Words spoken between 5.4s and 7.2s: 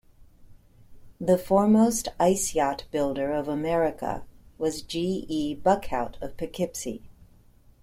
Buckhout of Poughkeepsie.